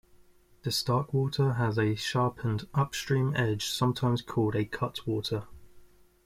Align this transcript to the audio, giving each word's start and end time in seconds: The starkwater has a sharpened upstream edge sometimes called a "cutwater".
The 0.63 0.71
starkwater 0.71 1.57
has 1.57 1.77
a 1.77 1.93
sharpened 1.93 2.67
upstream 2.73 3.35
edge 3.35 3.67
sometimes 3.67 4.23
called 4.23 4.55
a 4.55 4.65
"cutwater". 4.65 5.43